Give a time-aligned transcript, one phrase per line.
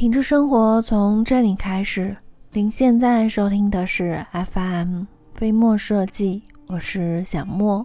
[0.00, 2.16] 品质生活从这里开始。
[2.54, 5.02] 您现在收听的是 FM
[5.34, 7.84] 飞墨设计，我是小莫。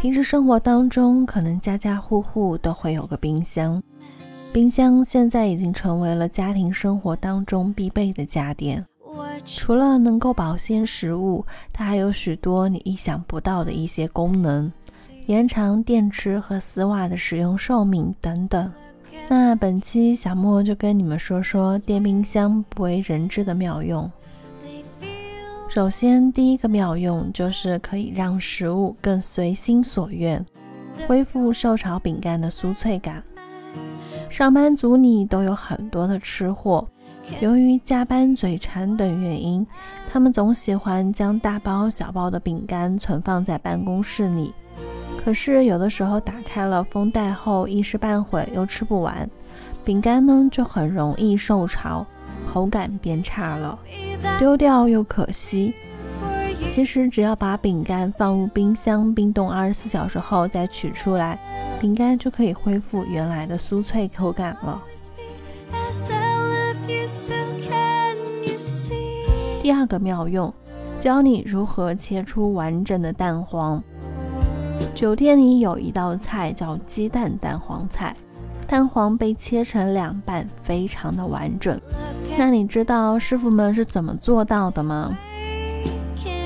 [0.00, 3.82] 平时生活当中，可能家家户户都会有个冰箱。
[4.50, 8.82] 冰箱现在已经成为了家庭生活当中必备的家电。
[9.44, 14.72] 除了能够保鲜食物，它还有许多你意想不到的一些功能，
[15.26, 18.72] 延长电池和丝袜的使用寿命等等。
[19.28, 24.10] 那本期小莫就跟你们说说电冰箱不为人知的妙用。
[25.68, 30.44] 首先，第一个妙用就是可以让食物更随心所愿，
[31.06, 33.22] 恢复受潮饼干的酥脆感。
[34.28, 36.86] 上班族里都有很多的吃货，
[37.40, 39.66] 由于加班、嘴馋等原因，
[40.10, 44.52] 他们总喜欢将大包小包的饼干存放在办公室里。
[45.24, 49.28] 可是有的时候打开了封袋后，一时半会又吃不完，
[49.84, 52.04] 饼干呢就很容易受潮，
[52.52, 53.78] 口感变差了，
[54.38, 55.74] 丢掉又可惜。
[56.72, 61.38] 其实只要把饼干放入冰箱冰冻二十四小时后再取出来。
[61.80, 64.80] 饼干就可以恢复原来的酥脆口感了。
[69.60, 70.54] 第二个妙用，
[71.00, 73.82] 教你如何切出完整的蛋黄。
[74.94, 78.14] 酒店里有一道菜叫鸡蛋蛋黄菜，
[78.68, 81.80] 蛋黄被切成两半，非常的完整。
[82.38, 85.16] 那你知道师傅们是怎么做到的吗？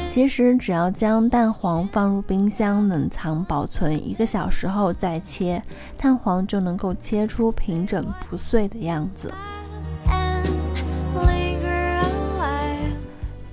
[0.08, 5.62] 其实只要将蛋黄放入冰箱冷藏保存一个小时后再切，
[5.98, 9.30] 蛋黄就能够切出平整不碎的样子。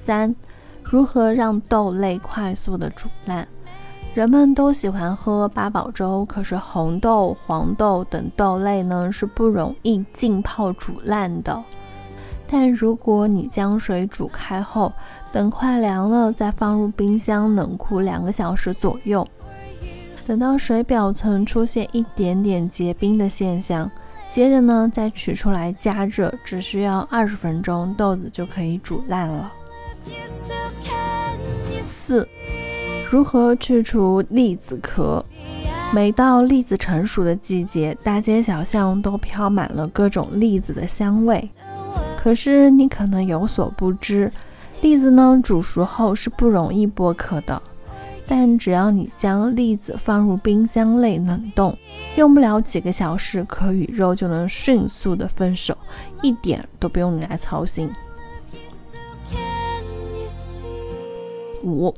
[0.02, 0.34] 三，
[0.82, 3.46] 如何让豆类快速的煮烂？
[4.14, 11.64] 人们都喜欢喝八宝粥，可是红豆、黄豆等豆类呢是不容易浸泡煮烂的。
[12.46, 14.94] 但如果你将水煮开后，
[15.32, 19.28] 等快凉了，再放入冰箱冷库两个小时左右，
[20.28, 23.90] 等到水表层出现一点点结冰的现象，
[24.30, 29.52] 接着呢再取出来加热，只需要二十分钟，豆子就可以煮烂了。
[31.82, 32.28] 四，
[33.14, 35.24] 如何去除栗子壳？
[35.94, 41.48] 每到栗子成熟的季节，大街小巷都飘满了各种栗子的香味。
[42.18, 44.32] 可是你可能有所不知，
[44.82, 47.62] 栗子呢煮熟后是不容易剥壳的。
[48.26, 51.78] 但只要你将栗子放入冰箱内冷冻，
[52.16, 55.78] 用不了几个小时，壳与肉就能迅速的分手，
[56.24, 57.92] 一点都不用你来操心。
[61.64, 61.96] 五、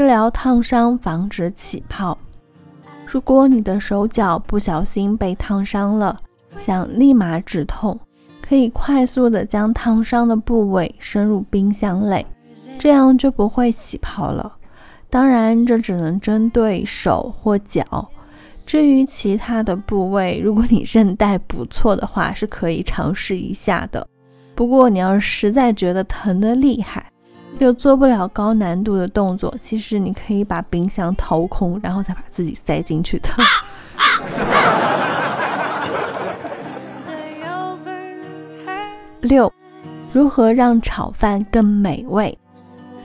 [0.00, 2.16] 治疗烫伤，防止起泡。
[3.04, 6.18] 如果你的手脚不小心被烫伤了，
[6.58, 8.00] 想立马止痛。
[8.40, 12.24] 可以快速的将烫伤的部位伸入冰箱内，
[12.78, 14.50] 这样就不会起泡了。
[15.10, 18.08] 当然，这只能针对手或脚。
[18.64, 24.08] 至于其他的部位，如果你韧带不错的话，是可以尝试一下的。
[24.54, 27.04] 不过，你要实在觉得疼得厉害，
[27.60, 33.28] 又做不了高难度的动作，其实你可以把冰箱掏空，然后再把自己塞进去的。
[39.20, 39.52] 六，
[40.12, 42.36] 如何让炒饭更美味？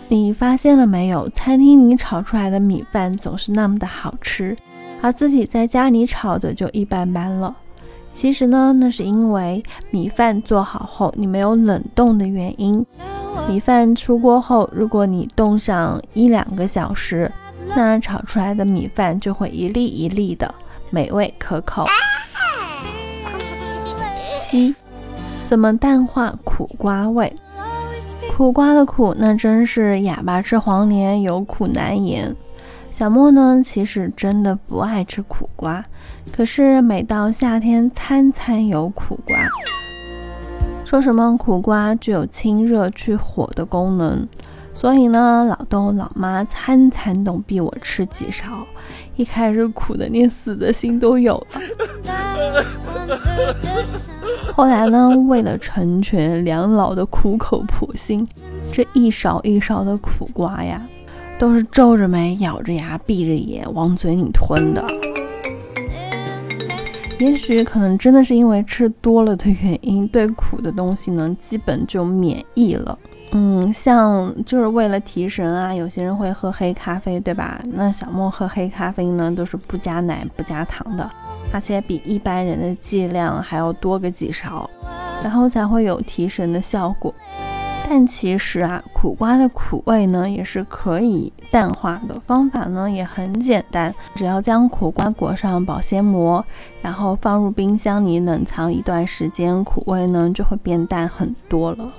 [0.07, 1.27] 你发现了没有？
[1.29, 4.55] 餐厅里炒出来的米饭总是那么的好吃，
[5.01, 7.53] 而自己在家里炒的就一般般了。
[8.13, 9.61] 其实呢，那是因为
[9.91, 12.85] 米饭做好后你没有冷冻的原因。
[13.47, 17.31] 米饭出锅后，如果你冻上一两个小时，
[17.75, 20.53] 那炒出来的米饭就会一粒一粒的，
[20.89, 21.85] 美味可口。
[24.39, 24.75] 七。
[25.45, 27.31] 怎么淡化苦瓜味？
[28.31, 32.35] 苦瓜的苦，那真是哑巴吃黄连，有苦难言。
[32.91, 35.85] 小莫呢，其实真的不爱吃苦瓜，
[36.35, 39.37] 可是每到夏天，餐餐有苦瓜。
[40.95, 44.25] 说什么苦瓜具有清热去火的功能。
[44.73, 48.65] 所以呢，老豆老妈餐餐都逼我吃几勺，
[49.17, 51.59] 一开始苦的连死的心都有了。
[54.53, 58.25] 后来呢，为了成全两老的苦口婆心，
[58.71, 60.81] 这一勺一勺的苦瓜呀，
[61.37, 64.81] 都是皱着眉、咬着牙、闭着眼往嘴里吞的。
[67.19, 72.97] 也许可能真的是因为吃多了的原因，对苦的东西呢，基本就免疫了。
[73.31, 77.59] 嗯，像就是为了提神啊，有些人会喝黑咖啡，对吧？
[77.73, 81.09] 那小莫喝黑咖啡呢，都是不加奶、不加糖的，
[81.51, 84.69] 而且比一般人的剂量还要多个几勺，
[85.21, 87.13] 然后才会有提神的效果。
[87.87, 96.43] 但其实啊，苦瓜的苦味呢也是可以淡化的，方法呢也很简单，只要将苦瓜裹上保鲜膜，
[96.81, 101.93] 然后放入冰箱里冷藏一段时间，苦味呢就会变淡很多了。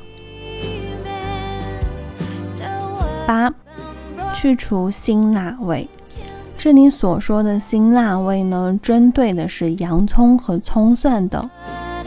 [3.27, 3.53] 八，
[4.35, 5.89] 去除辛辣味。
[6.59, 11.49] 这里所说的辛辣味呢，针对的是洋葱和葱蒜等。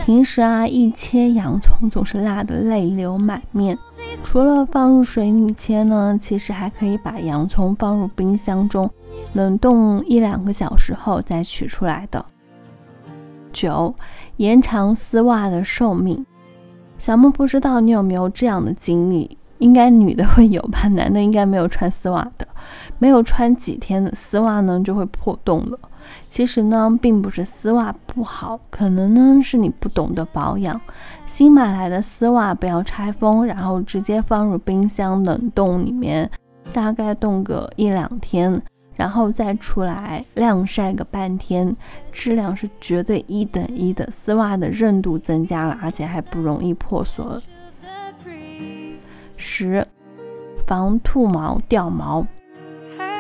[0.06, 3.78] 平时啊，一切洋葱总是辣得泪流满面。
[4.24, 8.90] 除了放入水里切呢，其实还可以把洋葱放入冰箱中
[9.36, 12.24] 冷冻一两个小时后再取出来的。
[13.54, 13.94] 九，
[14.38, 16.26] 延长丝袜的寿命。
[16.98, 22.48] 小莫不知道你有没有这样的经历，应该女的会有吧，男的应该没有穿丝袜的，
[22.98, 25.80] 没有穿几天的丝袜呢就会破洞了。
[26.24, 30.80] 其实呢，并不是丝袜不好，可能呢是你不懂得保养。
[31.26, 36.30] 新买来的丝袜不要拆封，然后直接放入冰箱冷冻里面，
[36.74, 38.62] 大概冻个一两天，
[38.96, 41.76] 然后再出来晾晒个半天，
[42.12, 44.10] 质量是绝对一等一的。
[44.10, 47.26] 丝袜的韧度增加了，而且还不容易破损。
[49.36, 49.86] 十，
[50.66, 52.26] 防兔毛掉毛。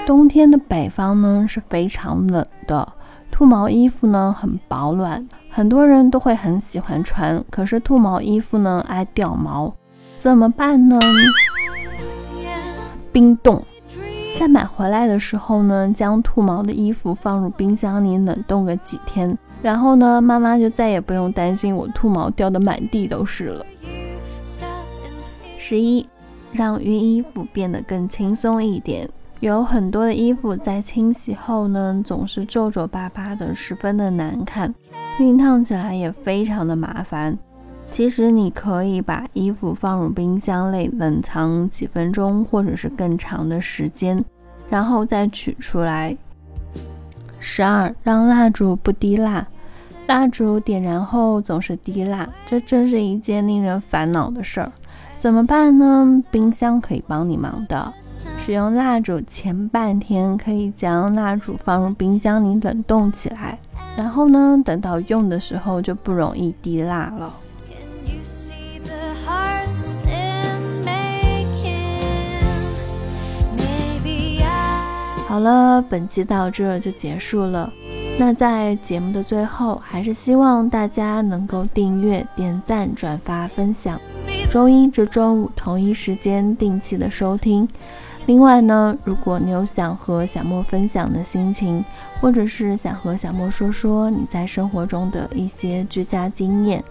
[0.10, 2.94] 冬天的北方呢是非常冷的，
[3.30, 7.46] 兔毛衣服呢很保暖，很多人都会很喜欢穿。
[7.52, 9.72] 可是兔毛衣服呢爱掉毛，
[10.18, 11.00] 怎么办呢？
[13.12, 13.64] 冰冻，
[14.40, 23.64] 在买回来的时候呢，将兔毛的衣服放入冰箱里冷冻个几天，然后呢，妈妈就再也不用担心我兔毛掉的满地都是了。
[25.60, 26.10] 十一，
[26.52, 29.08] 让熨衣服变得更轻松一点。
[29.39, 34.74] 有很多的衣服在清洗后呢，总是皱皱巴巴的，十分的难看，
[35.18, 37.38] 熨烫起来也非常的麻烦。
[37.89, 44.21] 其实你可以把衣服放入冰箱内冷藏几分钟，或者是更长的时间，
[44.69, 46.15] 然后再取出来。
[47.39, 49.47] 十二，让蜡烛不滴蜡。
[50.06, 54.71] 蜡烛点燃后总是滴蜡，这真是一件令人烦恼的事儿。
[55.19, 56.24] 怎么办呢？
[56.31, 57.94] 冰箱可以帮你忙的。
[58.01, 63.60] 使用蜡烛前半天，可以将蜡烛放入冰箱里冷冻起来，
[63.98, 67.33] 然后呢，等到用的时候就不容易滴蜡了。
[75.27, 77.72] 好了，本期到这就结束了。
[78.18, 84.00] 那在节目的最后，还是希望大家能够订阅、点赞、转发、分享。
[84.50, 87.68] 周一至周五同一时间定期的收听。
[88.25, 91.86] 另外呢，如果你有想和小莫分享的心情，
[92.19, 96.84] 或者是想和小莫说说你在生活中的一些居家经验，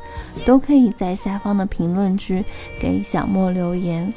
[0.47, 2.45] 都可以在下方的评论区
[2.81, 4.13] 给小莫留言。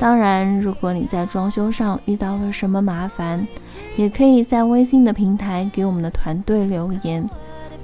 [0.00, 3.46] 当然，如果你在装修上遇到了什么麻烦，
[3.96, 7.28] 也可以在微信的平台给我们的团队留言。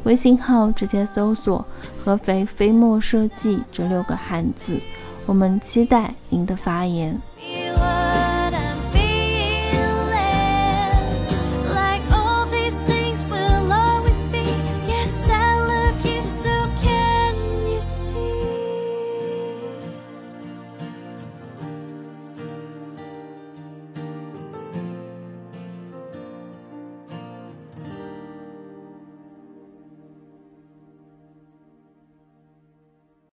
[0.05, 1.65] 微信号直接搜索
[2.03, 4.79] “合肥飞墨设计”这六个汉字，
[5.27, 7.21] 我们期待您的发言。